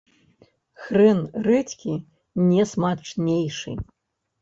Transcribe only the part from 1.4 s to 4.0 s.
рэдзькі не смачнейшы.